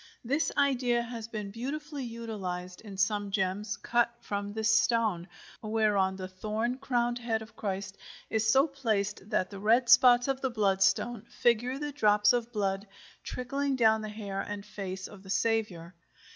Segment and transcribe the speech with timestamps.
[0.25, 5.27] This idea has been beautifully utilized in some gems cut from this stone,
[5.61, 10.41] whereon the thorn crowned head of Christ is so placed that the red spots of
[10.41, 12.87] the bloodstone figure the drops of blood
[13.23, 15.93] trickling down the hair and face of the Saviour.